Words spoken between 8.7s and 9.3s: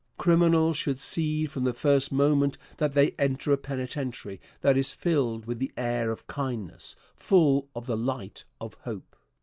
hope.